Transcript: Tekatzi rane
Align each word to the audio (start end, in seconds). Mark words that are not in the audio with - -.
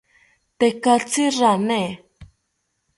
Tekatzi 0.59 1.25
rane 1.37 1.81